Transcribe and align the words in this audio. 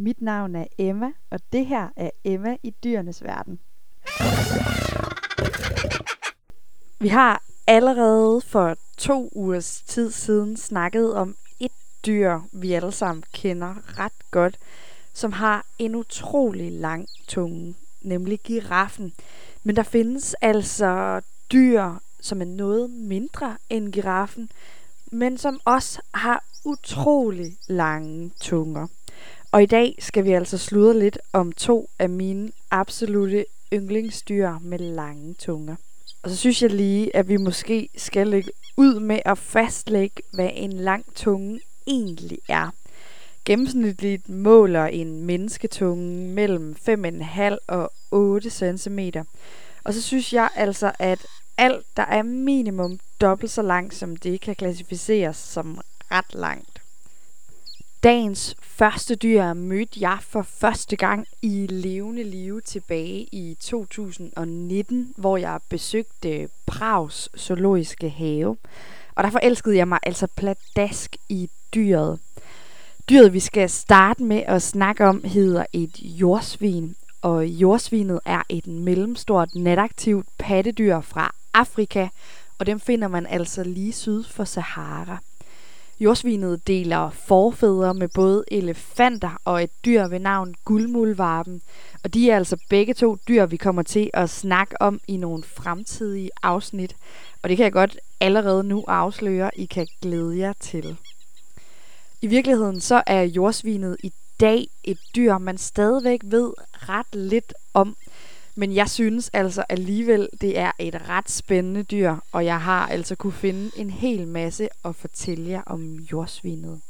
Mit 0.00 0.22
navn 0.22 0.54
er 0.54 0.66
Emma, 0.78 1.12
og 1.30 1.40
det 1.52 1.66
her 1.66 1.88
er 1.96 2.10
Emma 2.24 2.56
i 2.62 2.70
dyrenes 2.84 3.24
verden. 3.24 3.58
Vi 7.00 7.08
har 7.08 7.42
allerede 7.66 8.40
for 8.40 8.76
to 8.98 9.28
ugers 9.32 9.82
tid 9.86 10.10
siden 10.10 10.56
snakket 10.56 11.14
om 11.14 11.36
et 11.60 11.72
dyr, 12.06 12.40
vi 12.52 12.72
alle 12.72 12.92
sammen 12.92 13.24
kender 13.32 13.74
ret 13.98 14.30
godt, 14.30 14.58
som 15.14 15.32
har 15.32 15.66
en 15.78 15.94
utrolig 15.94 16.72
lang 16.72 17.06
tunge, 17.28 17.74
nemlig 18.02 18.40
giraffen. 18.40 19.12
Men 19.62 19.76
der 19.76 19.82
findes 19.82 20.34
altså 20.40 21.20
dyr, 21.52 21.94
som 22.20 22.40
er 22.40 22.46
noget 22.46 22.90
mindre 22.90 23.56
end 23.70 23.92
giraffen, 23.92 24.50
men 25.12 25.38
som 25.38 25.60
også 25.64 26.00
har 26.14 26.44
utrolig 26.64 27.56
lange 27.68 28.30
tunger. 28.40 28.86
Og 29.58 29.62
i 29.62 29.66
dag 29.66 29.94
skal 29.98 30.24
vi 30.24 30.32
altså 30.32 30.58
sludre 30.58 30.98
lidt 30.98 31.18
om 31.32 31.52
to 31.52 31.90
af 31.98 32.08
mine 32.08 32.50
absolute 32.70 33.44
yndlingsdyr 33.72 34.58
med 34.60 34.78
lange 34.78 35.34
tunger. 35.34 35.76
Og 36.22 36.30
så 36.30 36.36
synes 36.36 36.62
jeg 36.62 36.70
lige, 36.70 37.16
at 37.16 37.28
vi 37.28 37.36
måske 37.36 37.88
skal 37.96 38.26
lægge 38.26 38.50
ud 38.76 39.00
med 39.00 39.18
at 39.24 39.38
fastlægge, 39.38 40.22
hvad 40.32 40.50
en 40.54 40.72
lang 40.72 41.14
tunge 41.14 41.60
egentlig 41.86 42.38
er. 42.48 42.70
Gennemsnitligt 43.44 44.28
måler 44.28 44.84
en 44.84 45.22
mennesketunge 45.24 46.28
mellem 46.28 46.76
5,5 46.88 47.56
og 47.66 47.92
8 48.10 48.50
cm. 48.50 48.98
Og 49.84 49.94
så 49.94 50.02
synes 50.02 50.32
jeg 50.32 50.48
altså, 50.56 50.92
at 50.98 51.26
alt, 51.56 51.86
der 51.96 52.02
er 52.02 52.22
minimum 52.22 52.98
dobbelt 53.20 53.50
så 53.50 53.62
langt 53.62 53.94
som 53.94 54.16
det, 54.16 54.40
kan 54.40 54.54
klassificeres 54.54 55.36
som 55.36 55.80
ret 56.10 56.34
langt. 56.34 56.67
Dagens 58.02 58.56
første 58.60 59.14
dyr 59.14 59.52
mødte 59.52 60.00
jeg 60.00 60.18
for 60.20 60.42
første 60.42 60.96
gang 60.96 61.26
i 61.42 61.66
levende 61.70 62.22
live 62.22 62.60
tilbage 62.60 63.28
i 63.32 63.56
2019, 63.60 65.14
hvor 65.16 65.36
jeg 65.36 65.60
besøgte 65.68 66.48
Prags 66.66 67.28
zoologiske 67.40 68.08
have. 68.10 68.56
Og 69.14 69.24
der 69.24 69.30
forelskede 69.30 69.76
jeg 69.76 69.88
mig 69.88 69.98
altså 70.02 70.26
pladask 70.36 71.16
i 71.28 71.50
dyret. 71.74 72.18
Dyret, 73.08 73.32
vi 73.32 73.40
skal 73.40 73.70
starte 73.70 74.22
med 74.22 74.42
at 74.46 74.62
snakke 74.62 75.06
om, 75.06 75.24
hedder 75.24 75.64
et 75.72 76.00
jordsvin. 76.00 76.96
Og 77.22 77.46
jordsvinet 77.46 78.20
er 78.24 78.42
et 78.48 78.66
mellemstort 78.66 79.54
nataktivt 79.54 80.26
pattedyr 80.38 81.00
fra 81.00 81.34
Afrika, 81.54 82.08
og 82.58 82.66
dem 82.66 82.80
finder 82.80 83.08
man 83.08 83.26
altså 83.26 83.64
lige 83.64 83.92
syd 83.92 84.24
for 84.24 84.44
Sahara. 84.44 85.18
Jordsvinet 86.00 86.66
deler 86.66 87.10
forfædre 87.10 87.94
med 87.94 88.08
både 88.08 88.44
elefanter 88.50 89.40
og 89.44 89.62
et 89.62 89.70
dyr 89.84 90.08
ved 90.08 90.18
navn 90.18 90.54
guldmuldvarpen, 90.64 91.62
og 92.04 92.14
de 92.14 92.30
er 92.30 92.36
altså 92.36 92.56
begge 92.68 92.94
to 92.94 93.16
dyr, 93.28 93.46
vi 93.46 93.56
kommer 93.56 93.82
til 93.82 94.10
at 94.14 94.30
snakke 94.30 94.82
om 94.82 95.00
i 95.08 95.16
nogle 95.16 95.42
fremtidige 95.42 96.30
afsnit, 96.42 96.96
og 97.42 97.48
det 97.48 97.56
kan 97.56 97.64
jeg 97.64 97.72
godt 97.72 97.98
allerede 98.20 98.64
nu 98.64 98.84
afsløre, 98.88 99.50
I 99.56 99.64
kan 99.64 99.86
glæde 100.02 100.38
jer 100.38 100.52
til. 100.60 100.96
I 102.22 102.26
virkeligheden 102.26 102.80
så 102.80 103.02
er 103.06 103.22
jordsvinet 103.22 103.96
i 104.02 104.12
dag 104.40 104.68
et 104.84 104.98
dyr, 105.16 105.38
man 105.38 105.58
stadigvæk 105.58 106.20
ved 106.24 106.52
ret 106.72 107.14
lidt 107.14 107.54
om, 107.74 107.96
men 108.58 108.74
jeg 108.74 108.90
synes 108.90 109.30
altså 109.32 109.64
alligevel, 109.68 110.28
det 110.40 110.58
er 110.58 110.72
et 110.78 111.08
ret 111.08 111.30
spændende 111.30 111.82
dyr, 111.82 112.16
og 112.32 112.44
jeg 112.44 112.60
har 112.60 112.86
altså 112.86 113.14
kunne 113.14 113.32
finde 113.32 113.70
en 113.76 113.90
hel 113.90 114.28
masse 114.28 114.68
at 114.84 114.96
fortælle 114.96 115.50
jer 115.50 115.62
om 115.66 115.96
jordsvinet. 116.12 116.80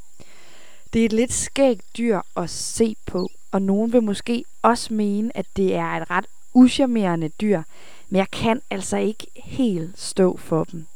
Det 0.92 1.00
er 1.00 1.04
et 1.04 1.12
lidt 1.12 1.32
skægt 1.32 1.96
dyr 1.98 2.20
at 2.36 2.50
se 2.50 2.96
på, 3.06 3.28
og 3.52 3.62
nogen 3.62 3.92
vil 3.92 4.02
måske 4.02 4.44
også 4.62 4.94
mene, 4.94 5.36
at 5.36 5.46
det 5.56 5.74
er 5.74 5.86
et 5.86 6.10
ret 6.10 6.26
uschammerende 6.54 7.28
dyr, 7.28 7.62
men 8.08 8.16
jeg 8.16 8.30
kan 8.30 8.60
altså 8.70 8.96
ikke 8.96 9.26
helt 9.36 10.00
stå 10.00 10.36
for 10.36 10.64
dem. 10.64 10.86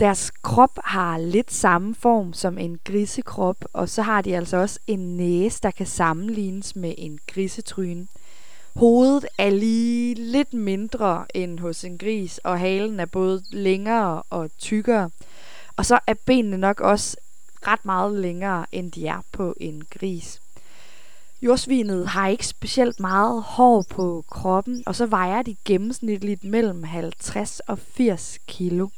Deres 0.00 0.30
krop 0.30 0.78
har 0.84 1.18
lidt 1.18 1.52
samme 1.52 1.94
form 1.94 2.32
som 2.32 2.58
en 2.58 2.78
grisekrop, 2.84 3.56
og 3.72 3.88
så 3.88 4.02
har 4.02 4.22
de 4.22 4.36
altså 4.36 4.56
også 4.56 4.78
en 4.86 5.16
næse, 5.16 5.60
der 5.62 5.70
kan 5.70 5.86
sammenlignes 5.86 6.76
med 6.76 6.94
en 6.98 7.18
grisetryne. 7.26 8.06
Hovedet 8.74 9.26
er 9.38 9.50
lige 9.50 10.14
lidt 10.14 10.52
mindre 10.52 11.26
end 11.34 11.58
hos 11.58 11.84
en 11.84 11.98
gris, 11.98 12.38
og 12.38 12.58
halen 12.58 13.00
er 13.00 13.06
både 13.06 13.42
længere 13.50 14.22
og 14.30 14.50
tykkere. 14.58 15.10
Og 15.76 15.86
så 15.86 15.98
er 16.06 16.14
benene 16.26 16.58
nok 16.58 16.80
også 16.80 17.16
ret 17.66 17.84
meget 17.84 18.18
længere, 18.18 18.66
end 18.72 18.92
de 18.92 19.06
er 19.06 19.20
på 19.32 19.54
en 19.60 19.82
gris. 19.90 20.40
Jordsvinet 21.42 22.08
har 22.08 22.28
ikke 22.28 22.46
specielt 22.46 23.00
meget 23.00 23.42
hår 23.42 23.84
på 23.90 24.24
kroppen, 24.30 24.82
og 24.86 24.94
så 24.94 25.06
vejer 25.06 25.42
de 25.42 25.56
gennemsnitligt 25.64 26.44
mellem 26.44 26.84
50 26.84 27.60
og 27.60 27.78
80 27.78 28.38
kilo. 28.46 28.88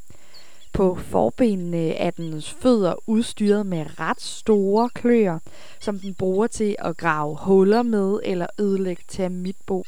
På 0.74 0.94
forbenene 0.94 1.88
er 1.88 2.10
dens 2.10 2.50
fødder 2.50 2.94
udstyret 3.06 3.66
med 3.66 4.00
ret 4.00 4.20
store 4.20 4.90
kløer, 4.94 5.38
som 5.80 5.98
den 5.98 6.14
bruger 6.14 6.46
til 6.46 6.76
at 6.78 6.96
grave 6.96 7.36
huller 7.36 7.82
med 7.82 8.20
eller 8.24 8.46
ødelægge 8.58 9.02
termitbo. 9.08 9.84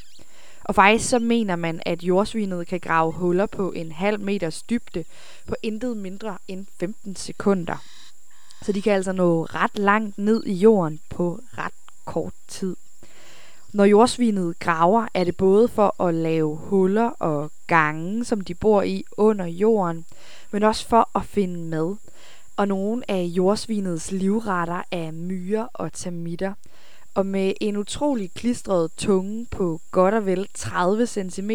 Og 0.64 0.74
faktisk 0.74 1.08
så 1.08 1.18
mener 1.18 1.56
man, 1.56 1.80
at 1.86 2.02
jordsvinet 2.02 2.66
kan 2.66 2.80
grave 2.80 3.12
huller 3.12 3.46
på 3.46 3.72
en 3.72 3.92
halv 3.92 4.20
meters 4.20 4.62
dybde 4.62 5.04
på 5.46 5.54
intet 5.62 5.96
mindre 5.96 6.38
end 6.48 6.66
15 6.80 7.16
sekunder. 7.16 7.76
Så 8.62 8.72
de 8.72 8.82
kan 8.82 8.92
altså 8.92 9.12
nå 9.12 9.44
ret 9.44 9.78
langt 9.78 10.18
ned 10.18 10.44
i 10.44 10.54
jorden 10.54 11.00
på 11.10 11.40
ret 11.58 11.72
kort 12.04 12.34
tid. 12.48 12.76
Når 13.72 13.84
jordsvinet 13.84 14.58
graver, 14.58 15.06
er 15.14 15.24
det 15.24 15.36
både 15.36 15.68
for 15.68 16.02
at 16.02 16.14
lave 16.14 16.56
huller 16.56 17.08
og 17.08 17.50
gange, 17.66 18.24
som 18.24 18.40
de 18.40 18.54
bor 18.54 18.82
i 18.82 19.04
under 19.16 19.46
jorden, 19.46 20.04
men 20.56 20.62
også 20.62 20.88
for 20.88 21.10
at 21.14 21.24
finde 21.24 21.60
mad. 21.60 21.96
Og 22.56 22.68
nogle 22.68 23.10
af 23.10 23.22
jordsvinets 23.22 24.12
livretter 24.12 24.82
er 24.90 25.10
myrer 25.10 25.66
og 25.74 25.92
termitter. 25.92 26.54
Og 27.14 27.26
med 27.26 27.52
en 27.60 27.76
utrolig 27.76 28.30
klistret 28.34 28.90
tunge 28.96 29.46
på 29.50 29.80
godt 29.90 30.14
og 30.14 30.26
vel 30.26 30.48
30 30.54 31.06
cm, 31.06 31.50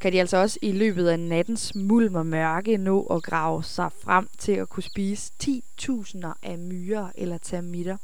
kan 0.00 0.12
de 0.12 0.20
altså 0.20 0.36
også 0.36 0.58
i 0.62 0.72
løbet 0.72 1.08
af 1.08 1.20
nattens 1.20 1.74
mulm 1.74 2.14
og 2.14 2.26
mørke 2.26 2.76
nå 2.76 3.02
at 3.02 3.22
grave 3.22 3.64
sig 3.64 3.90
frem 4.04 4.28
til 4.38 4.52
at 4.52 4.68
kunne 4.68 4.82
spise 4.82 5.32
10.000 5.42 6.32
af 6.42 6.58
myrer 6.58 7.08
eller 7.14 7.38
termitter. 7.38 7.96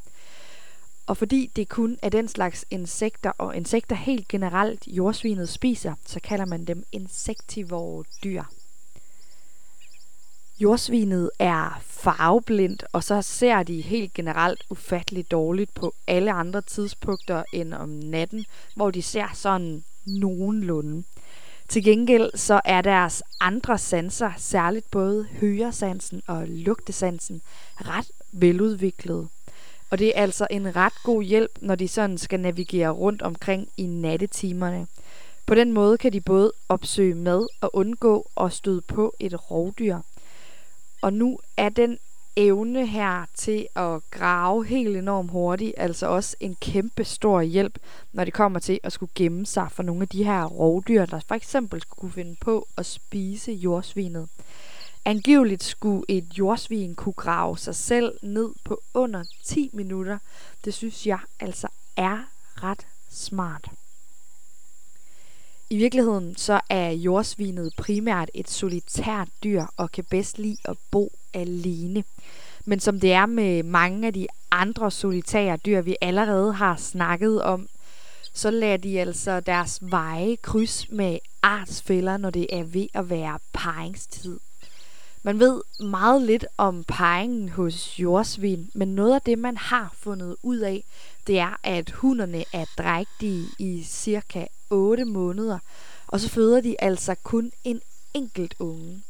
Og 1.07 1.17
fordi 1.17 1.51
det 1.57 1.69
kun 1.69 1.99
er 2.03 2.09
den 2.09 2.29
slags 2.29 2.65
insekter, 2.71 3.33
og 3.39 3.57
insekter 3.57 3.97
helt 3.97 4.29
generelt 4.29 4.87
jordsvinet 4.87 5.49
spiser, 5.49 5.95
så 6.07 6.21
kalder 6.21 6.45
man 6.45 6.65
dem 6.65 6.85
insektivore 6.93 8.05
dyr. 8.25 8.43
Jordsvinet 10.61 11.31
er 11.39 11.83
farveblindt, 11.87 12.85
og 12.93 13.05
så 13.05 13.23
ser 13.23 13.63
de 13.63 13.81
helt 13.81 14.15
generelt 14.15 14.65
ufatteligt 14.71 15.31
dårligt 15.31 15.75
på 15.75 15.95
alle 16.07 16.33
andre 16.33 16.61
tidspunkter 16.63 17.43
end 17.53 17.75
om 17.75 17.89
natten, 17.89 18.45
hvor 18.75 18.91
de 18.91 19.03
ser 19.03 19.27
sådan 19.35 19.85
nogenlunde. 20.07 21.05
Til 21.69 21.85
gengæld 21.85 22.31
så 22.35 22.61
er 22.65 22.81
deres 22.81 23.23
andre 23.41 23.79
sanser, 23.79 24.33
særligt 24.37 24.91
både 24.91 25.27
høresansen 25.41 26.23
og 26.27 26.45
lugtesansen, 26.49 27.43
ret 27.77 28.11
veludviklede. 28.33 29.29
Og 29.91 29.99
det 29.99 30.09
er 30.09 30.23
altså 30.23 30.47
en 30.51 30.77
ret 30.77 31.03
god 31.05 31.23
hjælp, 31.23 31.51
når 31.61 31.75
de 31.75 31.89
sådan 31.89 32.19
skal 32.19 32.41
navigere 32.41 32.91
rundt 32.91 33.23
omkring 33.23 33.69
i 33.77 33.87
nattetimerne. 33.87 34.87
På 35.47 35.55
den 35.55 35.73
måde 35.73 35.99
kan 35.99 36.13
de 36.13 36.21
både 36.21 36.53
opsøge 36.69 37.15
mad 37.15 37.47
og 37.61 37.77
undgå 37.77 38.31
at 38.41 38.53
støde 38.53 38.81
på 38.81 39.15
et 39.21 39.51
rovdyr. 39.51 39.99
Og 41.03 41.13
nu 41.13 41.39
er 41.57 41.69
den 41.69 41.99
evne 42.37 42.87
her 42.87 43.25
til 43.35 43.67
at 43.77 44.01
grave 44.11 44.65
helt 44.67 44.97
enormt 44.97 45.31
hurtigt, 45.31 45.75
altså 45.77 46.07
også 46.07 46.37
en 46.41 46.57
kæmpe 46.61 47.05
stor 47.05 47.41
hjælp, 47.43 47.79
når 48.13 48.25
det 48.25 48.35
kommer 48.35 48.59
til 48.59 48.81
at 48.83 48.93
skulle 48.93 49.13
gemme 49.15 49.47
sig 49.47 49.69
for 49.73 49.83
nogle 49.83 50.03
af 50.03 50.09
de 50.09 50.25
her 50.25 50.45
rovdyr, 50.45 51.07
der 51.07 51.21
for 51.29 51.35
eksempel 51.35 51.81
skulle 51.81 51.99
kunne 52.01 52.13
finde 52.13 52.37
på 52.41 52.67
at 52.77 52.87
spise 52.87 53.53
jordsvinet. 53.53 54.29
Angiveligt 55.05 55.65
skulle 55.65 56.05
et 56.09 56.25
jordsvin 56.39 56.95
kunne 56.95 57.13
grave 57.13 57.59
sig 57.59 57.75
selv 57.75 58.19
ned 58.23 58.51
på 58.65 58.81
under 58.95 59.25
10 59.45 59.71
minutter. 59.73 60.19
Det 60.65 60.75
synes 60.75 61.07
jeg 61.07 61.19
altså 61.41 61.69
er 61.97 62.19
ret 62.63 62.87
smart. 63.11 63.69
I 65.71 65.77
virkeligheden 65.77 66.37
så 66.37 66.61
er 66.71 66.91
jordsvinet 66.91 67.73
primært 67.77 68.31
et 68.35 68.51
solitært 68.51 69.29
dyr 69.45 69.65
og 69.77 69.93
kan 69.93 70.05
bedst 70.05 70.39
lide 70.39 70.57
at 70.65 70.77
bo 70.91 71.13
alene. 71.35 72.05
Men 72.65 72.81
som 72.81 73.01
det 73.01 73.13
er 73.13 73.27
med 73.27 73.63
mange 73.63 74.07
af 74.07 74.15
de 74.15 74.27
andre 74.51 74.91
solitære 74.91 75.57
dyr, 75.57 75.81
vi 75.81 75.97
allerede 76.01 76.53
har 76.53 76.77
snakket 76.77 77.43
om, 77.43 77.69
så 78.33 78.51
lader 78.51 78.77
de 78.77 79.01
altså 79.01 79.41
deres 79.41 79.79
veje 79.83 80.37
kryds 80.37 80.91
med 80.91 81.19
artsfælder, 81.43 82.17
når 82.17 82.31
det 82.31 82.47
er 82.51 82.63
ved 82.63 82.87
at 82.95 83.11
være 83.11 83.39
paringstid. 83.53 84.39
Man 85.23 85.41
ved 85.41 85.61
meget 85.81 86.23
lidt 86.23 86.47
om 86.57 86.85
parringen 86.85 87.49
hos 87.49 87.99
jordsvin, 87.99 88.71
men 88.75 88.89
noget 88.89 89.15
af 89.15 89.23
det, 89.23 89.39
man 89.39 89.57
har 89.57 89.95
fundet 89.99 90.37
ud 90.43 90.59
af, 90.59 90.85
det 91.29 91.39
er, 91.39 91.61
at 91.63 91.91
hunderne 91.91 92.45
er 92.53 92.65
drægtige 92.79 93.45
i 93.59 93.85
cirka 93.85 94.47
8 94.71 95.05
måneder, 95.05 95.59
og 96.07 96.21
så 96.21 96.29
føder 96.29 96.61
de 96.61 96.77
altså 96.83 97.15
kun 97.23 97.53
en 97.65 97.81
enkelt 98.15 98.55
unge. 98.59 99.03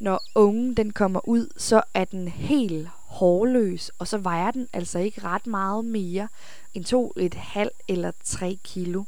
Når 0.00 0.22
ungen 0.34 0.74
den 0.74 0.92
kommer 0.92 1.28
ud, 1.28 1.48
så 1.56 1.82
er 1.94 2.04
den 2.04 2.28
helt 2.28 2.88
hårløs, 2.88 3.90
og 3.98 4.08
så 4.08 4.18
vejer 4.18 4.50
den 4.50 4.68
altså 4.72 4.98
ikke 4.98 5.22
ret 5.24 5.46
meget 5.46 5.84
mere 5.84 6.28
end 6.74 6.84
to 6.84 7.12
et 7.16 7.34
halv 7.34 7.70
eller 7.88 8.12
3 8.24 8.58
kilo. 8.64 9.04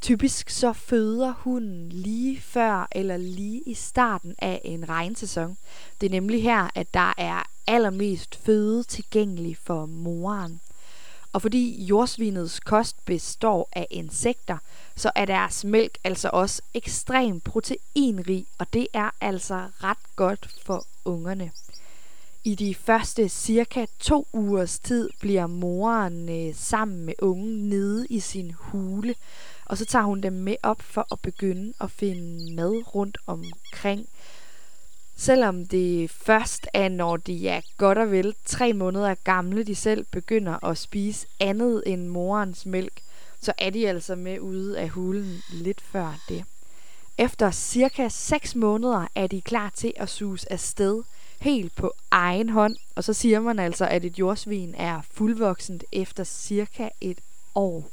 Typisk 0.00 0.50
så 0.50 0.72
føder 0.72 1.32
hunden 1.32 1.88
lige 1.88 2.40
før 2.40 2.88
eller 2.92 3.16
lige 3.16 3.62
i 3.66 3.74
starten 3.74 4.34
af 4.38 4.60
en 4.64 4.88
regnsæson. 4.88 5.56
Det 6.00 6.06
er 6.06 6.10
nemlig 6.10 6.42
her, 6.42 6.70
at 6.74 6.94
der 6.94 7.14
er 7.18 7.48
allermest 7.66 8.34
føde 8.34 8.82
tilgængelig 8.82 9.56
for 9.56 9.86
moren. 9.86 10.60
Og 11.32 11.42
fordi 11.42 11.84
jordsvinets 11.84 12.60
kost 12.60 13.04
består 13.04 13.68
af 13.72 13.86
insekter, 13.90 14.58
så 14.96 15.10
er 15.14 15.24
deres 15.24 15.64
mælk 15.64 15.98
altså 16.04 16.30
også 16.32 16.62
ekstremt 16.74 17.44
proteinrig, 17.44 18.46
og 18.58 18.72
det 18.72 18.86
er 18.92 19.10
altså 19.20 19.68
ret 19.82 20.16
godt 20.16 20.48
for 20.64 20.86
ungerne. 21.04 21.50
I 22.44 22.54
de 22.54 22.74
første 22.74 23.28
cirka 23.28 23.86
to 24.00 24.26
ugers 24.32 24.78
tid 24.78 25.10
bliver 25.20 25.46
moren 25.46 26.28
øh, 26.28 26.54
sammen 26.54 27.04
med 27.04 27.14
ungen 27.18 27.68
nede 27.68 28.06
i 28.10 28.20
sin 28.20 28.52
hule, 28.58 29.14
og 29.64 29.78
så 29.78 29.84
tager 29.84 30.04
hun 30.04 30.20
dem 30.20 30.32
med 30.32 30.56
op 30.62 30.82
for 30.82 31.06
at 31.12 31.20
begynde 31.20 31.72
at 31.80 31.90
finde 31.90 32.54
mad 32.54 32.94
rundt 32.94 33.18
omkring. 33.26 34.06
Selvom 35.16 35.66
det 35.66 36.10
først 36.10 36.66
er, 36.74 36.88
når 36.88 37.16
de 37.16 37.48
er 37.48 37.60
godt 37.76 37.98
og 37.98 38.10
vel 38.10 38.34
tre 38.44 38.72
måneder 38.72 39.14
gamle, 39.14 39.62
de 39.62 39.74
selv 39.74 40.06
begynder 40.10 40.64
at 40.64 40.78
spise 40.78 41.26
andet 41.40 41.82
end 41.86 42.06
morens 42.06 42.66
mælk, 42.66 43.02
så 43.40 43.52
er 43.58 43.70
de 43.70 43.88
altså 43.88 44.14
med 44.14 44.40
ude 44.40 44.78
af 44.78 44.88
hulen 44.88 45.42
lidt 45.52 45.80
før 45.80 46.18
det. 46.28 46.44
Efter 47.18 47.50
cirka 47.50 48.08
6 48.08 48.54
måneder 48.54 49.06
er 49.14 49.26
de 49.26 49.40
klar 49.40 49.70
til 49.74 49.92
at 49.96 50.08
suges 50.08 50.44
afsted 50.44 51.02
helt 51.40 51.74
på 51.74 51.92
egen 52.10 52.48
hånd, 52.48 52.76
og 52.94 53.04
så 53.04 53.12
siger 53.12 53.40
man 53.40 53.58
altså, 53.58 53.86
at 53.86 54.04
et 54.04 54.18
jordsvin 54.18 54.74
er 54.74 55.00
fuldvoksent 55.10 55.84
efter 55.92 56.24
cirka 56.24 56.88
et 57.00 57.18
år. 57.54 57.90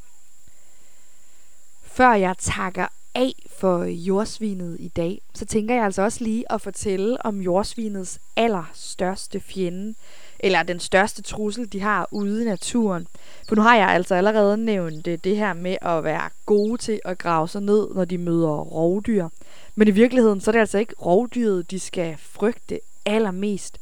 Før 1.83 2.13
jeg 2.13 2.35
takker 2.37 2.87
af 3.19 3.33
for 3.57 3.83
jordsvinet 3.83 4.77
i 4.79 4.87
dag, 4.87 5.21
så 5.33 5.45
tænker 5.45 5.75
jeg 5.75 5.85
altså 5.85 6.01
også 6.01 6.23
lige 6.23 6.51
at 6.51 6.61
fortælle 6.61 7.25
om 7.25 7.41
jordsvinets 7.41 8.19
allerstørste 8.35 9.39
fjende, 9.39 9.95
eller 10.39 10.63
den 10.63 10.79
største 10.79 11.21
trussel, 11.21 11.73
de 11.73 11.81
har 11.81 12.07
ude 12.11 12.41
i 12.41 12.45
naturen. 12.45 13.07
For 13.47 13.55
nu 13.55 13.61
har 13.61 13.75
jeg 13.75 13.87
altså 13.87 14.15
allerede 14.15 14.57
nævnt 14.57 15.05
det, 15.05 15.23
det 15.23 15.37
her 15.37 15.53
med 15.53 15.77
at 15.81 16.03
være 16.03 16.29
gode 16.45 16.77
til 16.77 16.99
at 17.05 17.17
grave 17.17 17.47
sig 17.47 17.61
ned, 17.61 17.87
når 17.95 18.05
de 18.05 18.17
møder 18.17 18.61
rovdyr. 18.61 19.27
Men 19.75 19.87
i 19.87 19.91
virkeligheden, 19.91 20.41
så 20.41 20.51
er 20.51 20.53
det 20.53 20.59
altså 20.59 20.77
ikke 20.77 20.95
rovdyret, 21.05 21.71
de 21.71 21.79
skal 21.79 22.15
frygte 22.17 22.79
allermest. 23.05 23.77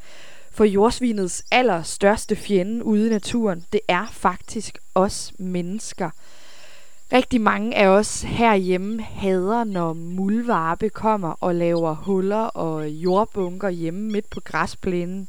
For 0.51 0.63
jordsvinets 0.63 1.45
allerstørste 1.51 2.35
fjende 2.35 2.85
ude 2.85 3.07
i 3.07 3.09
naturen, 3.09 3.65
det 3.73 3.81
er 3.87 4.05
faktisk 4.11 4.77
os 4.95 5.33
mennesker. 5.37 6.09
Rigtig 7.13 7.41
mange 7.41 7.75
af 7.75 7.87
os 7.87 8.21
herhjemme 8.21 9.01
hader, 9.01 9.63
når 9.63 9.93
muldvarpe 9.93 10.89
kommer 10.89 11.29
og 11.29 11.55
laver 11.55 11.93
huller 11.93 12.43
og 12.43 12.89
jordbunker 12.89 13.69
hjemme 13.69 14.11
midt 14.11 14.29
på 14.29 14.39
græsplænen. 14.39 15.27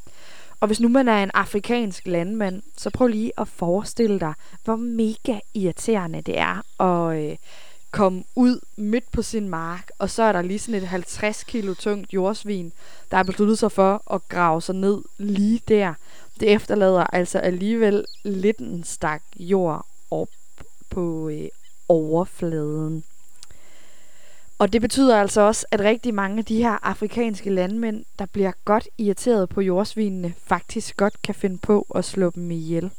Og 0.59 0.67
hvis 0.67 0.79
nu 0.79 0.87
man 0.87 1.07
er 1.07 1.23
en 1.23 1.31
afrikansk 1.33 2.07
landmand, 2.07 2.61
så 2.77 2.89
prøv 2.89 3.07
lige 3.07 3.31
at 3.37 3.47
forestille 3.47 4.19
dig, 4.19 4.33
hvor 4.63 4.75
mega 4.75 5.39
irriterende 5.53 6.21
det 6.21 6.39
er 6.39 6.81
at 6.81 7.17
øh, 7.17 7.37
komme 7.91 8.23
ud 8.35 8.59
midt 8.77 9.11
på 9.11 9.21
sin 9.21 9.49
mark, 9.49 9.91
og 9.99 10.09
så 10.09 10.23
er 10.23 10.31
der 10.31 10.41
lige 10.41 10.59
sådan 10.59 10.81
et 10.81 10.87
50 10.87 11.43
kilo 11.43 11.73
tungt 11.73 12.13
jordsvin, 12.13 12.71
der 13.11 13.17
er 13.17 13.23
besluttet 13.23 13.59
sig 13.59 13.71
for 13.71 14.13
at 14.13 14.21
grave 14.29 14.61
sig 14.61 14.75
ned 14.75 15.01
lige 15.17 15.61
der. 15.67 15.93
Det 16.39 16.51
efterlader 16.53 17.03
altså 17.03 17.39
alligevel 17.39 18.05
lidt 18.23 18.57
en 18.57 18.83
stak 18.83 19.21
jord 19.39 19.85
op 20.11 20.29
på 20.89 21.29
øh, 21.29 21.47
overfladen. 21.89 23.03
Og 24.59 24.73
det 24.73 24.81
betyder 24.81 25.17
altså 25.17 25.41
også, 25.41 25.65
at 25.71 25.79
rigtig 25.79 26.13
mange 26.13 26.37
af 26.37 26.45
de 26.45 26.57
her 26.57 26.85
afrikanske 26.85 27.49
landmænd, 27.49 28.05
der 28.19 28.25
bliver 28.25 28.51
godt 28.65 28.87
irriteret 28.97 29.49
på 29.49 29.61
jordsvinene, 29.61 30.33
faktisk 30.43 30.97
godt 30.97 31.21
kan 31.21 31.35
finde 31.35 31.57
på 31.57 31.85
at 31.95 32.05
slå 32.05 32.29
dem 32.29 32.51
ihjel. 32.51 32.91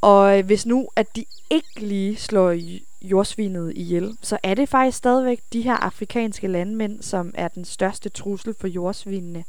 Og 0.00 0.42
hvis 0.42 0.66
nu, 0.66 0.88
at 0.96 1.16
de 1.16 1.24
ikke 1.50 1.80
lige 1.80 2.16
slår 2.16 2.56
jordsvinet 3.02 3.72
ihjel, 3.76 4.16
så 4.22 4.38
er 4.42 4.54
det 4.54 4.68
faktisk 4.68 4.98
stadigvæk 4.98 5.40
de 5.52 5.62
her 5.62 5.76
afrikanske 5.76 6.46
landmænd, 6.48 7.02
som 7.02 7.34
er 7.34 7.48
den 7.48 7.64
største 7.64 8.08
trussel 8.08 8.54
for 8.60 8.66
jordsvinene. 8.68 9.44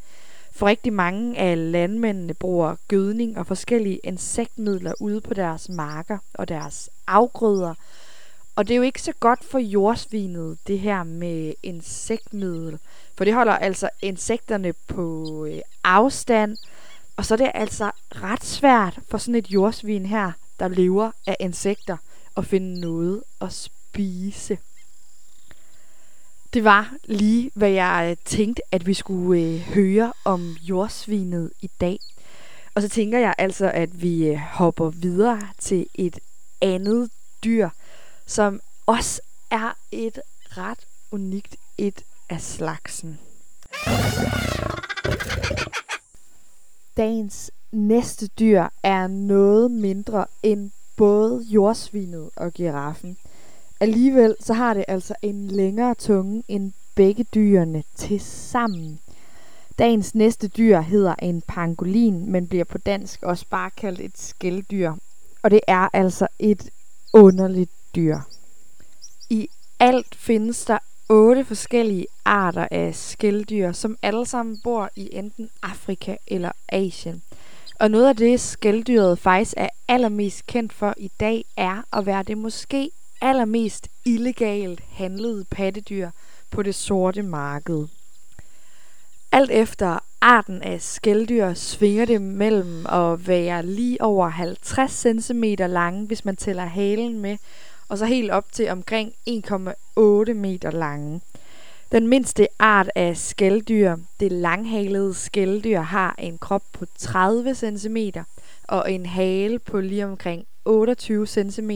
For 0.52 0.66
rigtig 0.68 0.94
mange 0.94 1.38
af 1.38 1.72
landmændene 1.72 2.34
bruger 2.34 2.76
gødning 2.88 3.38
og 3.38 3.48
forskellige 3.48 4.00
insektmidler 4.04 4.94
ude 5.00 5.22
på 5.22 5.34
deres 5.34 5.70
marker 5.70 6.18
og 6.34 6.48
deres 6.48 6.90
afgrøder, 7.08 7.74
og 8.56 8.68
det 8.68 8.74
er 8.74 8.78
jo 8.78 8.82
ikke 8.82 9.02
så 9.02 9.14
godt 9.20 9.44
for 9.44 9.60
jordsvinet, 9.60 10.58
det 10.68 10.80
her 10.80 11.04
med 11.04 11.54
insektmiddel. 11.64 12.80
For 13.18 13.26
det 13.26 13.34
holder 13.34 13.54
altså 13.54 13.90
insekterne 14.02 14.74
på 14.74 15.46
øh, 15.46 15.60
afstand. 15.84 16.58
Og 17.18 17.26
så 17.26 17.34
er 17.34 17.38
det 17.38 17.52
altså 17.54 17.92
ret 18.12 18.44
svært 18.44 19.00
for 19.10 19.18
sådan 19.18 19.36
et 19.36 19.52
jordsvin 19.52 20.06
her, 20.06 20.32
der 20.60 20.68
lever 20.68 21.12
af 21.28 21.38
insekter, 21.40 21.98
at 22.38 22.46
finde 22.46 22.80
noget 22.80 23.24
at 23.42 23.54
spise. 23.54 24.58
Det 26.54 26.64
var 26.64 26.94
lige, 27.04 27.52
hvad 27.54 27.70
jeg 27.70 28.08
øh, 28.12 28.18
tænkte, 28.26 28.62
at 28.72 28.88
vi 28.88 28.94
skulle 28.94 29.42
øh, 29.42 29.60
høre 29.60 30.14
om 30.26 30.56
jordsvinet 30.62 31.52
i 31.62 31.70
dag. 31.82 32.00
Og 32.76 32.82
så 32.82 32.90
tænker 32.90 33.20
jeg 33.20 33.36
altså, 33.38 33.72
at 33.74 34.02
vi 34.02 34.28
øh, 34.28 34.38
hopper 34.38 34.90
videre 34.90 35.42
til 35.60 35.88
et 35.96 36.20
andet 36.62 37.10
dyr, 37.44 37.70
som 38.26 38.62
også 38.86 39.22
er 39.52 39.78
et 39.92 40.20
ret 40.58 40.88
unikt 41.12 41.56
et 41.78 42.04
af 42.30 42.42
slagsen. 42.42 43.20
Dagens 46.98 47.52
næste 47.72 48.28
dyr 48.28 48.68
er 48.84 49.08
noget 49.08 49.72
mindre 49.72 50.26
end 50.44 50.72
både 50.98 51.42
jordsvinet 51.42 52.30
og 52.36 52.54
giraffen. 52.54 53.18
Alligevel 53.80 54.36
så 54.40 54.54
har 54.54 54.74
det 54.74 54.86
altså 54.88 55.16
en 55.22 55.48
længere 55.48 55.96
tunge 55.96 56.44
end 56.48 56.74
begge 56.96 57.24
dyrene 57.24 57.84
til 57.96 58.20
sammen. 58.20 59.00
Dagens 59.80 60.16
næste 60.16 60.48
dyr 60.48 60.80
hedder 60.80 61.16
en 61.22 61.42
pangolin, 61.42 62.32
men 62.32 62.48
bliver 62.48 62.64
på 62.64 62.78
dansk 62.78 63.24
også 63.24 63.46
bare 63.50 63.72
kaldt 63.72 64.02
et 64.02 64.18
skældyr. 64.18 64.94
Og 65.44 65.52
det 65.52 65.60
er 65.68 65.90
altså 65.94 66.28
et 66.40 66.70
underligt 67.14 67.72
dyr. 67.96 68.18
I 69.30 69.48
alt 69.80 70.16
findes 70.16 70.66
der 70.66 70.78
otte 71.10 71.46
forskellige 71.46 72.08
arter 72.26 72.68
af 72.72 72.96
skældyr, 72.96 73.72
som 73.72 73.98
alle 74.02 74.26
sammen 74.26 74.60
bor 74.64 74.90
i 74.96 75.10
enten 75.12 75.50
Afrika 75.64 76.16
eller 76.28 76.52
Asien. 76.70 77.22
Og 77.80 77.92
noget 77.92 78.08
af 78.08 78.16
det, 78.16 78.40
skældyret 78.40 79.20
faktisk 79.20 79.54
er 79.58 79.70
allermest 79.88 80.48
kendt 80.48 80.74
for 80.74 80.94
i 80.98 81.12
dag, 81.20 81.46
er 81.58 81.82
at 81.94 82.06
være 82.06 82.24
det 82.24 82.38
måske 82.38 82.92
allermest 83.22 83.88
illegalt 84.06 84.82
handlede 84.92 85.46
pattedyr 85.52 86.10
på 86.52 86.64
det 86.64 86.76
sorte 86.76 87.22
marked. 87.22 87.88
Alt 89.32 89.52
efter 89.52 90.00
arten 90.22 90.62
af 90.62 90.82
skældyr 90.82 91.54
svinger 91.54 92.06
det 92.06 92.22
mellem 92.22 92.86
at 92.86 93.28
være 93.28 93.66
lige 93.66 94.02
over 94.02 94.30
50 94.30 94.92
cm 95.24 95.44
lange, 95.58 96.06
hvis 96.06 96.26
man 96.26 96.36
tæller 96.36 96.66
halen 96.66 97.20
med, 97.20 97.38
og 97.90 97.98
så 97.98 98.06
helt 98.06 98.32
op 98.32 98.52
til 98.52 98.70
omkring 98.70 99.14
1,8 99.30 100.34
meter 100.34 100.72
lange. 100.72 101.22
Den 101.92 102.08
mindste 102.08 102.48
art 102.60 102.90
af 102.96 103.18
skældyr, 103.18 103.96
det 104.20 104.32
langhalede 104.32 105.14
skældyr, 105.14 105.80
har 105.80 106.16
en 106.20 106.38
krop 106.38 106.64
på 106.74 106.86
30 106.98 107.56
cm 107.56 107.98
og 108.68 108.92
en 108.92 109.06
hale 109.06 109.60
på 109.60 109.80
lige 109.80 110.06
omkring 110.06 110.46
28 110.66 111.28
cm. 111.28 111.72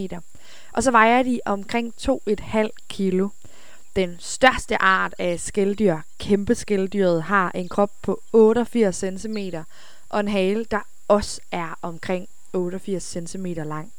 Og 0.72 0.82
så 0.82 0.90
vejer 0.90 1.22
de 1.22 1.40
omkring 1.44 1.94
2,5 2.00 2.68
kilo. 2.88 3.28
Den 3.96 4.16
største 4.18 4.82
art 4.82 5.14
af 5.18 5.40
skældyr, 5.40 5.96
kæmpeskældyret, 6.18 7.22
har 7.22 7.50
en 7.54 7.68
krop 7.68 7.90
på 8.02 8.22
88 8.32 8.96
cm 8.96 9.36
og 10.08 10.20
en 10.20 10.28
hale, 10.28 10.64
der 10.64 10.80
også 11.08 11.40
er 11.52 11.78
omkring 11.82 12.28
88 12.52 13.16
cm 13.28 13.46
lang. 13.46 13.92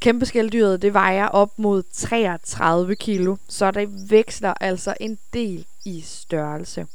Kæmpe 0.00 0.26
skældyret, 0.26 0.82
det 0.82 0.94
vejer 0.94 1.26
op 1.26 1.58
mod 1.58 1.82
33 1.92 2.96
kilo, 2.96 3.36
så 3.48 3.70
det 3.70 4.10
veksler 4.10 4.54
altså 4.60 4.94
en 5.00 5.18
del 5.32 5.66
i 5.84 6.00
størrelse. 6.00 6.86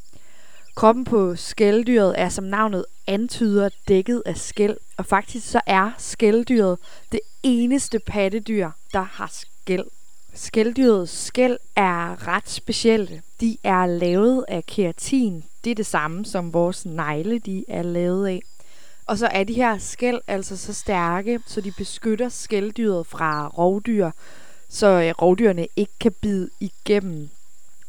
Kroppen 0.75 1.03
på 1.05 1.36
skældyret 1.36 2.19
er 2.19 2.29
som 2.29 2.43
navnet 2.43 2.86
antyder 3.07 3.69
dækket 3.88 4.24
af 4.25 4.38
skæl, 4.38 4.77
og 4.98 5.05
faktisk 5.05 5.51
så 5.51 5.62
er 5.65 5.91
skældyret 5.98 6.77
det 7.12 7.19
eneste 7.43 8.00
pattedyr, 8.00 8.69
der 8.93 9.01
har 9.01 9.31
skæl. 9.31 9.83
Skældyrets 10.33 11.25
skæl 11.25 11.57
er 11.75 12.27
ret 12.27 12.50
specielle. 12.50 13.22
De 13.41 13.57
er 13.63 13.86
lavet 13.86 14.45
af 14.48 14.65
keratin. 14.65 15.43
Det 15.63 15.72
er 15.72 15.75
det 15.75 15.86
samme 15.86 16.25
som 16.25 16.53
vores 16.53 16.86
negle, 16.86 17.39
de 17.39 17.65
er 17.67 17.81
lavet 17.81 18.27
af. 18.27 18.41
Og 19.07 19.17
så 19.17 19.27
er 19.27 19.43
de 19.43 19.53
her 19.53 19.77
skæld 19.77 20.22
altså 20.27 20.57
så 20.57 20.74
stærke, 20.74 21.39
så 21.45 21.62
de 21.62 21.72
beskytter 21.77 22.29
skældyret 22.29 23.07
fra 23.07 23.48
rovdyr, 23.48 24.12
så 24.69 24.88
øh, 24.88 25.12
rovdyrene 25.22 25.67
ikke 25.75 25.93
kan 26.00 26.12
bide 26.22 26.50
igennem. 26.60 27.29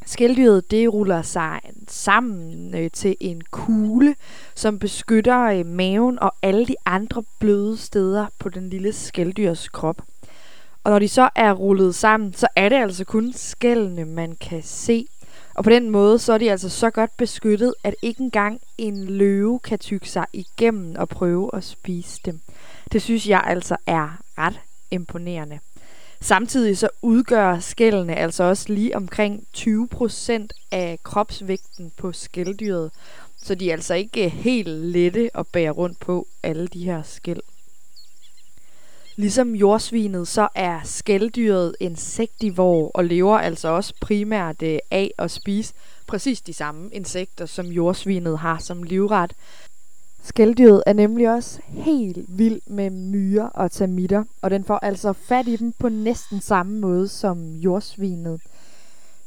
Skældyret 0.06 0.70
det 0.70 0.92
ruller 0.92 1.22
sig 1.22 1.60
sammen 1.88 2.74
øh, 2.74 2.90
til 2.90 3.16
en 3.20 3.42
kugle, 3.50 4.14
som 4.54 4.78
beskytter 4.78 5.40
øh, 5.40 5.66
maven 5.66 6.18
og 6.18 6.34
alle 6.42 6.66
de 6.66 6.76
andre 6.86 7.22
bløde 7.40 7.76
steder 7.76 8.26
på 8.38 8.48
den 8.48 8.70
lille 8.70 8.92
skældyrs 8.92 9.68
krop. 9.68 10.02
Og 10.84 10.90
når 10.90 10.98
de 10.98 11.08
så 11.08 11.28
er 11.36 11.52
rullet 11.52 11.94
sammen, 11.94 12.32
så 12.34 12.46
er 12.56 12.68
det 12.68 12.76
altså 12.76 13.04
kun 13.04 13.32
skældene, 13.32 14.04
man 14.04 14.36
kan 14.40 14.62
se. 14.62 15.06
Og 15.54 15.64
på 15.64 15.70
den 15.70 15.90
måde, 15.90 16.18
så 16.18 16.32
er 16.32 16.38
de 16.38 16.50
altså 16.50 16.68
så 16.68 16.90
godt 16.90 17.16
beskyttet, 17.16 17.74
at 17.84 17.94
ikke 18.02 18.22
engang 18.22 18.60
en 18.78 19.04
løve 19.04 19.58
kan 19.58 19.78
tykke 19.78 20.10
sig 20.10 20.26
igennem 20.32 20.94
og 20.98 21.08
prøve 21.08 21.50
at 21.52 21.64
spise 21.64 22.20
dem. 22.24 22.40
Det 22.92 23.02
synes 23.02 23.28
jeg 23.28 23.42
altså 23.46 23.76
er 23.86 24.18
ret 24.38 24.60
imponerende. 24.90 25.58
Samtidig 26.20 26.78
så 26.78 26.88
udgør 27.02 27.58
skældene 27.58 28.16
altså 28.16 28.44
også 28.44 28.72
lige 28.72 28.96
omkring 28.96 29.46
20% 29.56 30.48
af 30.72 30.98
kropsvægten 31.02 31.92
på 31.96 32.12
skældyret. 32.12 32.90
Så 33.42 33.54
de 33.54 33.68
er 33.68 33.72
altså 33.72 33.94
ikke 33.94 34.28
helt 34.28 34.68
lette 34.68 35.30
at 35.34 35.46
bære 35.46 35.70
rundt 35.70 36.00
på, 36.00 36.26
alle 36.42 36.66
de 36.66 36.84
her 36.84 37.02
skæld. 37.02 37.40
Ligesom 39.16 39.54
jordsvinet, 39.54 40.28
så 40.28 40.48
er 40.54 40.80
skældyret 40.84 41.76
insektivor 41.80 42.90
og 42.94 43.04
lever 43.04 43.38
altså 43.38 43.68
også 43.68 43.94
primært 44.00 44.62
øh, 44.62 44.78
af 44.90 45.10
at 45.18 45.30
spise 45.30 45.74
præcis 46.06 46.40
de 46.40 46.52
samme 46.52 46.90
insekter, 46.92 47.46
som 47.46 47.66
jordsvinet 47.66 48.38
har 48.38 48.58
som 48.58 48.82
livret. 48.82 49.32
Skældyret 50.22 50.82
er 50.86 50.92
nemlig 50.92 51.30
også 51.30 51.60
helt 51.68 52.18
vild 52.28 52.60
med 52.66 52.90
myrer 52.90 53.48
og 53.48 53.72
termitter, 53.72 54.24
og 54.42 54.50
den 54.50 54.64
får 54.64 54.78
altså 54.78 55.12
fat 55.12 55.48
i 55.48 55.56
dem 55.56 55.72
på 55.78 55.88
næsten 55.88 56.40
samme 56.40 56.80
måde 56.80 57.08
som 57.08 57.54
jordsvinet. 57.56 58.40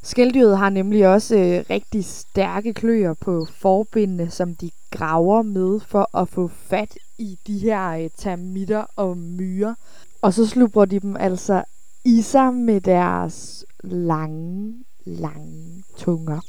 Skældyret 0.04 0.58
har 0.58 0.70
nemlig 0.70 1.08
også 1.08 1.36
øh, 1.36 1.64
rigtig 1.70 2.06
stærke 2.06 2.74
kløer 2.74 3.14
på 3.14 3.48
forbindene, 3.52 4.30
som 4.30 4.56
de 4.56 4.72
graver 4.92 5.42
med 5.42 5.80
for 5.80 6.18
at 6.18 6.30
få 6.30 6.48
fat 6.48 6.98
i 7.18 7.40
de 7.48 7.58
her 7.58 7.90
øh, 7.90 8.10
termitter 8.18 8.86
og 8.96 9.18
myrer. 9.18 9.76
Og 10.22 10.34
så 10.34 10.48
slupper 10.48 10.86
de 10.86 11.00
dem 11.00 11.16
altså 11.16 11.64
i 12.06 12.22
sig 12.22 12.54
med 12.54 12.82
deres 12.82 13.66
lange, 13.84 14.76
lange 15.06 15.84
tunger. 15.98 16.40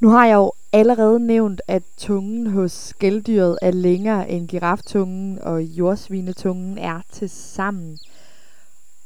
Nu 0.00 0.08
har 0.08 0.26
jeg 0.26 0.34
jo 0.34 0.52
allerede 0.72 1.20
nævnt, 1.20 1.60
at 1.68 1.82
tungen 1.96 2.46
hos 2.46 2.72
skældyret 2.72 3.58
er 3.62 3.70
længere 3.70 4.30
end 4.30 4.48
giraftungen 4.48 5.38
og 5.38 5.62
jordsvinetungen 5.62 6.78
er 6.78 7.00
til 7.12 7.30
sammen. 7.30 7.98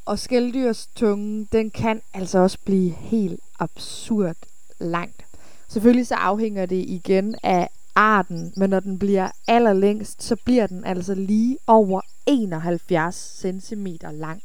Og 0.07 0.19
skældyrstungen, 0.19 1.49
den 1.53 1.71
kan 1.71 2.01
altså 2.15 2.39
også 2.39 2.59
blive 2.65 2.91
helt 2.91 3.41
absurd 3.59 4.37
langt. 4.79 5.25
Selvfølgelig 5.69 6.07
så 6.07 6.15
afhænger 6.15 6.67
det 6.67 6.85
igen 6.89 7.35
af 7.43 7.69
arten, 7.95 8.53
men 8.57 8.71
når 8.71 8.81
den 8.81 8.99
bliver 8.99 9.31
allerlængst, 9.49 10.23
så 10.23 10.37
bliver 10.45 10.67
den 10.67 10.85
altså 10.85 11.15
lige 11.15 11.59
over 11.67 12.01
71 12.27 13.41
cm 13.41 13.87
lang. 14.13 14.43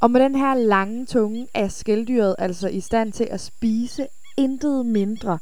Og 0.00 0.10
med 0.10 0.20
den 0.20 0.34
her 0.34 0.54
lange 0.54 1.06
tunge 1.06 1.48
er 1.54 1.68
skældyret 1.68 2.36
altså 2.38 2.68
i 2.68 2.80
stand 2.80 3.12
til 3.12 3.28
at 3.30 3.40
spise 3.40 4.06
intet 4.36 4.86
mindre 4.86 5.38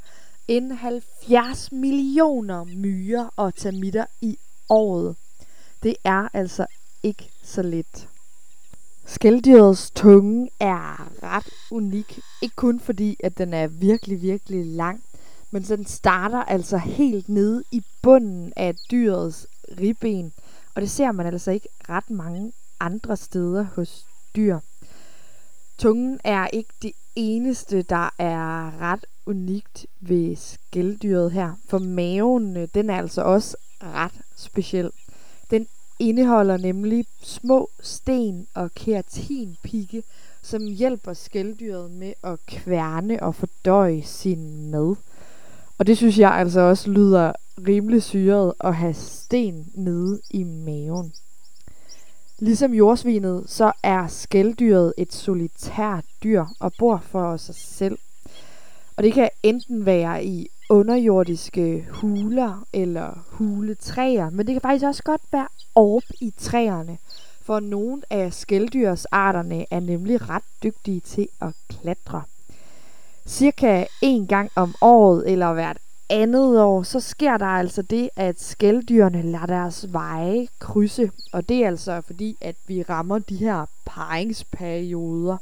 end 0.49 0.73
70 0.73 1.73
millioner 1.73 2.65
myrer 2.65 3.29
og 3.37 3.55
termitter 3.55 4.05
i 4.21 4.39
året. 4.69 5.17
Det 5.83 5.97
er 6.05 6.29
altså 6.33 6.67
ikke 7.03 7.31
så 7.43 7.63
let. 7.63 8.09
Skældyrets 9.07 9.91
tunge 9.91 10.51
er 10.61 11.11
ret 11.23 11.49
unik. 11.71 12.19
Ikke 12.43 12.57
kun 12.57 12.81
fordi, 12.81 13.17
at 13.25 13.39
den 13.39 13.55
er 13.55 13.67
virkelig, 13.67 14.23
virkelig 14.23 14.67
lang, 14.67 15.03
men 15.53 15.63
den 15.63 15.87
starter 15.87 16.39
altså 16.39 16.79
helt 16.79 17.29
nede 17.29 17.63
i 17.73 17.83
bunden 18.03 18.53
af 18.57 18.75
dyrets 18.91 19.47
ribben. 19.81 20.33
Og 20.75 20.83
det 20.83 20.91
ser 20.91 21.13
man 21.13 21.27
altså 21.27 21.51
ikke 21.51 21.69
ret 21.89 22.11
mange 22.11 22.53
andre 22.81 23.17
steder 23.17 23.67
hos 23.75 24.07
dyr. 24.37 24.59
Tungen 25.79 26.21
er 26.25 26.47
ikke 26.47 26.73
det 26.83 26.93
eneste, 27.15 27.83
der 27.83 28.15
er 28.19 28.81
ret 28.81 29.07
unikt 29.27 29.87
ved 30.01 30.37
skældyret 30.37 31.33
her. 31.33 31.53
For 31.69 31.79
maven, 31.79 32.57
øh, 32.57 32.69
den 32.75 32.91
er 32.91 32.99
altså 32.99 33.23
også 33.23 33.57
ret 33.83 34.21
speciel. 34.37 34.91
Den 35.51 35.67
indeholder 35.99 36.57
nemlig 36.57 37.07
små 37.23 37.71
sten 37.81 38.47
og 38.55 38.71
keratinpigge, 38.75 40.03
som 40.43 40.67
hjælper 40.67 41.13
skældyret 41.13 41.91
med 41.91 42.13
at 42.25 42.39
kværne 42.47 43.23
og 43.23 43.35
fordøje 43.35 44.03
sin 44.03 44.71
mad. 44.71 44.97
Og 45.79 45.87
det 45.87 45.97
synes 45.97 46.19
jeg 46.19 46.33
altså 46.33 46.61
også 46.61 46.91
lyder 46.91 47.33
rimelig 47.69 48.03
syret 48.03 48.53
at 48.61 48.75
have 48.75 48.95
sten 48.95 49.67
nede 49.75 50.21
i 50.31 50.43
maven. 50.43 51.13
Ligesom 52.39 52.75
jordsvinet, 52.75 53.45
så 53.47 53.73
er 53.83 54.07
skældyret 54.07 54.93
et 54.99 55.13
solitært 55.13 56.05
dyr 56.25 56.45
og 56.61 56.73
bor 56.79 57.03
for 57.07 57.37
sig 57.37 57.55
selv. 57.55 57.99
Og 58.97 59.03
det 59.03 59.13
kan 59.13 59.29
enten 59.43 59.87
være 59.87 60.25
i 60.25 60.49
underjordiske 60.71 61.87
huler 61.91 62.67
eller 62.73 63.27
huletræer, 63.31 64.31
men 64.31 64.47
det 64.47 64.55
kan 64.55 64.63
faktisk 64.63 64.85
også 64.85 65.03
godt 65.03 65.23
være 65.33 65.49
op 65.75 66.03
i 66.21 66.33
træerne. 66.39 66.99
For 67.43 67.61
nogle 67.61 68.03
af 68.11 68.33
skældyrsarterne 68.33 69.67
er 69.71 69.81
nemlig 69.81 70.29
ret 70.31 70.43
dygtige 70.63 71.01
til 71.01 71.29
at 71.41 71.55
klatre. 71.69 72.23
Cirka 73.27 73.85
en 74.03 74.27
gang 74.27 74.51
om 74.57 74.75
året 74.81 75.31
eller 75.31 75.53
hvert 75.53 75.79
andet 76.11 76.63
år, 76.63 76.83
så 76.83 77.01
sker 77.01 77.37
der 77.37 77.47
altså 77.47 77.83
det, 77.83 78.11
at 78.17 78.41
skældyrene 78.41 79.23
lader 79.23 79.47
deres 79.47 79.93
veje 79.93 80.49
krydse. 80.59 81.11
Og 81.33 81.49
det 81.49 81.63
er 81.63 81.67
altså 81.67 82.01
fordi, 82.01 82.37
at 82.41 82.57
vi 82.67 82.83
rammer 82.83 83.19
de 83.19 83.37
her 83.37 83.67
paringsperioder. 83.87 85.37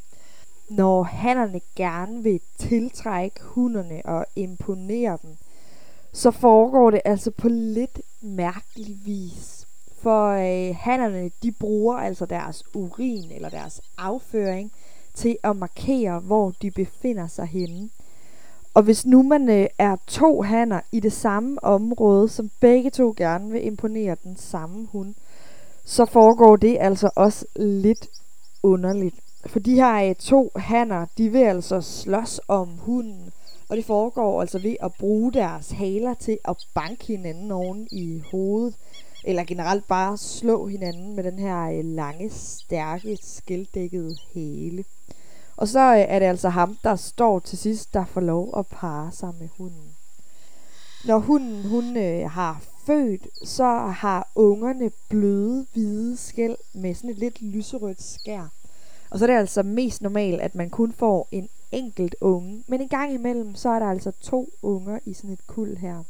Når 0.68 1.02
hannerne 1.02 1.60
gerne 1.76 2.22
vil 2.22 2.40
tiltrække 2.58 3.40
hunderne 3.42 4.02
og 4.04 4.26
imponere 4.36 5.18
dem, 5.22 5.36
så 6.12 6.30
foregår 6.30 6.90
det 6.90 7.00
altså 7.04 7.30
på 7.30 7.48
lidt 7.48 8.00
mærkelig 8.20 8.98
vis. 9.04 9.66
For 10.02 10.28
øh, 10.30 10.76
hannerne, 10.76 11.30
de 11.42 11.52
bruger 11.52 11.96
altså 11.96 12.26
deres 12.26 12.64
urin 12.74 13.30
eller 13.30 13.48
deres 13.48 13.80
afføring 13.98 14.72
til 15.20 15.36
at 15.44 15.56
markere, 15.56 16.20
hvor 16.20 16.52
de 16.62 16.70
befinder 16.70 17.26
sig 17.26 17.46
henne. 17.46 17.90
Og 18.74 18.82
hvis 18.82 19.06
nu 19.06 19.22
man 19.22 19.48
øh, 19.48 19.66
er 19.78 19.96
to 20.06 20.42
hanner 20.42 20.80
i 20.92 21.00
det 21.00 21.12
samme 21.12 21.64
område, 21.64 22.28
som 22.28 22.50
begge 22.60 22.90
to 22.90 23.14
gerne 23.16 23.50
vil 23.52 23.66
imponere 23.66 24.16
den 24.24 24.36
samme 24.36 24.88
hund, 24.92 25.14
så 25.84 26.04
foregår 26.04 26.56
det 26.56 26.76
altså 26.80 27.10
også 27.16 27.46
lidt 27.56 28.06
underligt. 28.62 29.14
For 29.46 29.58
de 29.58 29.74
her 29.74 30.08
øh, 30.08 30.14
to 30.14 30.50
hanner, 30.56 31.06
de 31.18 31.28
vil 31.28 31.44
altså 31.44 31.80
slås 31.80 32.40
om 32.48 32.68
hunden, 32.68 33.32
og 33.68 33.76
det 33.76 33.84
foregår 33.84 34.40
altså 34.40 34.58
ved 34.58 34.76
at 34.82 34.92
bruge 34.98 35.32
deres 35.32 35.70
haler 35.70 36.14
til 36.14 36.38
at 36.44 36.56
banke 36.74 37.06
hinanden 37.06 37.50
oven 37.50 37.88
i 37.92 38.22
hovedet, 38.30 38.74
eller 39.24 39.44
generelt 39.44 39.88
bare 39.88 40.16
slå 40.18 40.66
hinanden 40.66 41.16
med 41.16 41.24
den 41.24 41.38
her 41.38 41.70
øh, 41.70 41.84
lange, 41.84 42.30
stærke, 42.30 43.18
skildækkede 43.22 44.16
hale. 44.34 44.84
Og 45.56 45.68
så 45.68 45.94
øh, 45.94 46.00
er 46.00 46.18
det 46.18 46.26
altså 46.26 46.48
ham, 46.48 46.78
der 46.84 46.96
står 46.96 47.38
til 47.38 47.58
sidst, 47.58 47.94
der 47.94 48.04
får 48.04 48.20
lov 48.20 48.58
at 48.58 48.66
parre 48.66 49.12
sig 49.12 49.34
med 49.40 49.48
hunden. 49.58 49.96
Når 51.04 51.18
hunden 51.18 51.68
hun 51.68 51.96
øh, 51.96 52.30
har 52.30 52.62
født, 52.86 53.48
så 53.48 53.78
har 53.78 54.30
ungerne 54.34 54.90
bløde 55.08 55.66
hvide 55.72 56.16
skæl 56.16 56.56
med 56.74 56.94
sådan 56.94 57.10
et 57.10 57.18
lidt 57.18 57.42
lyserødt 57.42 58.02
skær. 58.02 58.48
Og 59.10 59.18
så 59.18 59.24
er 59.24 59.26
det 59.26 59.38
altså 59.38 59.62
mest 59.62 60.02
normalt, 60.02 60.40
at 60.40 60.54
man 60.54 60.70
kun 60.70 60.92
får 60.92 61.28
en 61.32 61.48
enkelt 61.72 62.14
unge. 62.20 62.64
Men 62.66 62.80
en 62.80 62.88
gang 62.88 63.12
imellem, 63.12 63.54
så 63.54 63.68
er 63.68 63.78
der 63.78 63.86
altså 63.86 64.10
to 64.10 64.48
unger 64.62 64.98
i 65.04 65.12
sådan 65.12 65.30
et 65.30 65.46
kul 65.46 65.76
her. 65.76 66.02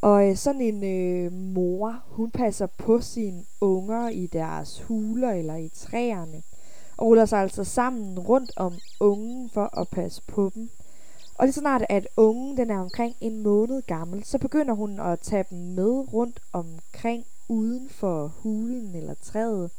Og 0.00 0.28
øh, 0.28 0.36
sådan 0.36 0.60
en 0.60 0.84
øh, 0.84 1.32
mor, 1.32 2.02
hun 2.06 2.30
passer 2.30 2.66
på 2.66 3.00
sine 3.00 3.44
unger 3.60 4.08
i 4.08 4.26
deres 4.26 4.82
huler 4.82 5.30
eller 5.30 5.56
i 5.56 5.68
træerne 5.68 6.42
og 6.96 7.06
ruller 7.06 7.24
sig 7.24 7.38
altså 7.38 7.64
sammen 7.64 8.18
rundt 8.18 8.52
om 8.56 8.74
ungen 9.00 9.50
for 9.50 9.80
at 9.80 9.88
passe 9.88 10.22
på 10.26 10.50
dem. 10.54 10.70
Og 11.34 11.46
lige 11.46 11.52
så 11.52 11.60
snart, 11.60 11.84
at 11.88 12.08
ungen 12.16 12.56
den 12.56 12.70
er 12.70 12.78
omkring 12.78 13.16
en 13.20 13.42
måned 13.42 13.82
gammel, 13.82 14.24
så 14.24 14.38
begynder 14.38 14.74
hun 14.74 15.00
at 15.00 15.20
tage 15.20 15.44
dem 15.50 15.58
med 15.58 16.12
rundt 16.12 16.40
omkring 16.52 17.24
uden 17.48 17.88
for 17.88 18.26
hulen 18.26 18.94
eller 18.94 19.14
træet. 19.22 19.70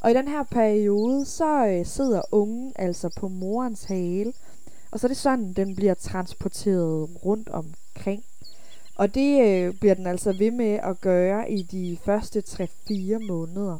Og 0.00 0.10
i 0.10 0.14
den 0.14 0.28
her 0.28 0.42
periode, 0.42 1.24
så 1.24 1.66
øh, 1.66 1.86
sidder 1.86 2.22
ungen 2.32 2.72
altså 2.76 3.10
på 3.16 3.28
morens 3.28 3.84
hale, 3.84 4.32
og 4.90 5.00
så 5.00 5.06
er 5.06 5.08
det 5.08 5.16
sådan, 5.16 5.52
den 5.52 5.76
bliver 5.76 5.94
transporteret 5.94 7.08
rundt 7.24 7.48
omkring. 7.48 8.24
Og 8.96 9.14
det 9.14 9.40
øh, 9.40 9.74
bliver 9.74 9.94
den 9.94 10.06
altså 10.06 10.32
ved 10.32 10.50
med 10.50 10.78
at 10.82 11.00
gøre 11.00 11.50
i 11.50 11.62
de 11.62 11.98
første 12.04 12.42
3-4 12.48 13.26
måneder. 13.26 13.78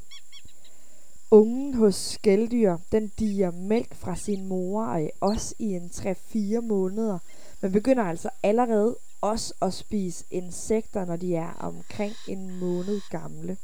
Ungen 1.31 1.75
hos 1.75 1.95
skældyr, 1.95 2.77
den 2.93 3.13
diger 3.19 3.51
mælk 3.51 3.95
fra 3.95 4.17
sin 4.17 4.49
mor, 4.49 4.87
øh, 4.87 5.09
også 5.21 5.55
i 5.59 5.65
en 5.65 5.91
3-4 5.95 6.61
måneder, 6.61 7.19
men 7.61 7.73
begynder 7.73 8.03
altså 8.03 8.29
allerede 8.43 8.97
også 9.21 9.55
at 9.63 9.75
spise 9.75 10.25
insekter, 10.31 11.05
når 11.05 11.17
de 11.17 11.35
er 11.37 11.53
omkring 11.61 12.13
en 12.29 12.61
måned 12.61 13.01
gamle. 13.11 13.57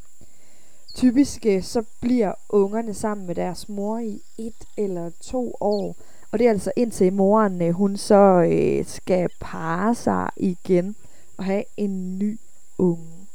Typisk 0.94 1.46
øh, 1.46 1.62
så 1.62 1.82
bliver 2.00 2.32
ungerne 2.48 2.94
sammen 2.94 3.26
med 3.26 3.34
deres 3.34 3.68
mor 3.68 3.98
i 3.98 4.22
et 4.38 4.64
eller 4.76 5.10
to 5.20 5.56
år, 5.60 5.96
og 6.30 6.38
det 6.38 6.46
er 6.46 6.50
altså 6.50 6.72
indtil 6.76 7.12
moren 7.12 7.62
øh, 7.62 7.70
hun 7.70 7.96
så 7.96 8.48
øh, 8.52 8.86
skal 8.86 9.28
parre 9.40 9.94
sig 9.94 10.28
igen 10.36 10.96
at 11.42 11.46
have 11.46 11.64
en 11.76 12.18
ny 12.18 12.38
unge. 12.78 13.26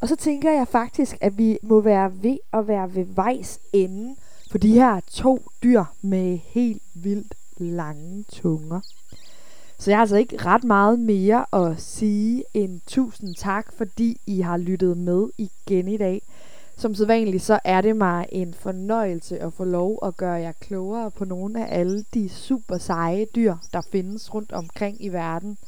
Og 0.00 0.08
så 0.08 0.16
tænker 0.16 0.50
jeg 0.50 0.68
faktisk, 0.68 1.16
at 1.20 1.38
vi 1.38 1.58
må 1.62 1.80
være 1.80 2.22
ved 2.22 2.38
at 2.52 2.68
være 2.68 2.94
ved 2.94 3.04
vejs 3.04 3.60
ende 3.72 4.16
for 4.50 4.58
de 4.58 4.72
her 4.72 5.00
to 5.10 5.42
dyr 5.62 5.84
med 6.02 6.38
helt 6.44 6.82
vildt 6.94 7.34
lange 7.58 8.24
tunger. 8.32 8.80
Så 9.78 9.90
jeg 9.90 9.96
har 9.98 10.00
altså 10.00 10.16
ikke 10.16 10.36
ret 10.36 10.64
meget 10.64 10.98
mere 10.98 11.46
at 11.52 11.80
sige 11.80 12.44
end 12.54 12.80
tusind 12.86 13.34
tak, 13.34 13.72
fordi 13.72 14.20
I 14.26 14.40
har 14.40 14.56
lyttet 14.56 14.96
med 14.96 15.28
igen 15.38 15.88
i 15.88 15.96
dag. 15.96 16.22
Som 16.76 16.94
sædvanligt 16.94 17.42
så 17.42 17.58
er 17.64 17.80
det 17.80 17.96
mig 17.96 18.26
en 18.32 18.54
fornøjelse 18.54 19.38
at 19.38 19.52
få 19.52 19.64
lov 19.64 19.98
at 20.02 20.16
gøre 20.16 20.40
jer 20.40 20.52
klogere 20.52 21.10
på 21.10 21.24
nogle 21.24 21.66
af 21.66 21.78
alle 21.80 22.04
de 22.14 22.28
super 22.28 22.78
seje 22.78 23.26
dyr, 23.34 23.56
der 23.72 23.80
findes 23.92 24.34
rundt 24.34 24.52
omkring 24.52 25.04
i 25.04 25.08
verden. 25.08 25.58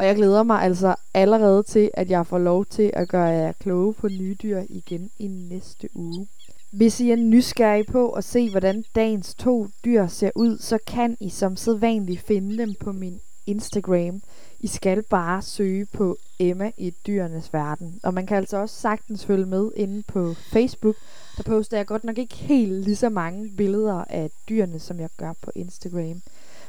Og 0.00 0.06
jeg 0.06 0.16
glæder 0.16 0.42
mig 0.42 0.62
altså 0.62 0.94
allerede 1.14 1.62
til, 1.62 1.90
at 1.94 2.10
jeg 2.10 2.26
får 2.26 2.38
lov 2.38 2.64
til 2.64 2.90
at 2.92 3.08
gøre 3.08 3.26
jer 3.26 3.52
kloge 3.52 3.94
på 3.94 4.08
nye 4.08 4.36
dyr 4.42 4.62
igen 4.68 5.10
i 5.18 5.26
næste 5.26 5.88
uge. 5.94 6.26
Hvis 6.72 7.00
I 7.00 7.10
er 7.10 7.16
nysgerrige 7.16 7.84
på 7.84 8.10
at 8.10 8.24
se, 8.24 8.50
hvordan 8.50 8.84
dagens 8.94 9.34
to 9.34 9.66
dyr 9.84 10.06
ser 10.06 10.30
ud, 10.34 10.58
så 10.58 10.78
kan 10.86 11.16
I 11.20 11.28
som 11.28 11.56
sædvanligt 11.56 12.20
finde 12.20 12.58
dem 12.58 12.74
på 12.80 12.92
min 12.92 13.20
Instagram. 13.46 14.22
I 14.60 14.66
skal 14.66 15.02
bare 15.02 15.42
søge 15.42 15.86
på 15.86 16.16
Emma 16.38 16.70
i 16.78 16.94
dyrenes 17.06 17.52
verden. 17.52 18.00
Og 18.02 18.14
man 18.14 18.26
kan 18.26 18.36
altså 18.36 18.56
også 18.56 18.74
sagtens 18.80 19.26
følge 19.26 19.46
med 19.46 19.70
inde 19.76 20.02
på 20.08 20.34
Facebook. 20.52 20.96
Der 21.36 21.42
poster 21.42 21.76
jeg 21.76 21.86
godt 21.86 22.04
nok 22.04 22.18
ikke 22.18 22.36
helt 22.36 22.84
lige 22.84 22.96
så 22.96 23.08
mange 23.08 23.50
billeder 23.56 24.04
af 24.10 24.30
dyrene, 24.48 24.78
som 24.78 25.00
jeg 25.00 25.08
gør 25.16 25.32
på 25.42 25.50
Instagram. 25.54 26.22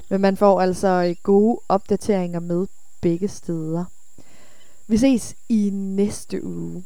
Men 0.09 0.21
man 0.21 0.37
får 0.37 0.61
altså 0.61 0.87
øh, 0.87 1.15
gode 1.23 1.59
opdateringer 1.69 2.39
med 2.39 2.67
begge 3.01 3.27
steder. 3.27 3.85
Vi 4.87 4.97
ses 4.97 5.35
i 5.49 5.69
næste 5.73 6.43
uge. 6.43 6.83